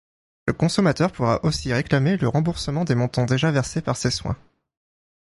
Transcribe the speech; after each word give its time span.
Le 0.47 0.53
consommateur 0.53 1.11
pourra 1.11 1.45
aussi 1.45 1.71
réclamer 1.71 2.17
le 2.17 2.27
remboursement 2.27 2.85
des 2.85 2.95
montants 2.95 3.27
déjà 3.27 3.51
versés 3.51 3.83
par 3.83 3.97
ses 3.97 4.09
soins. 4.09 4.35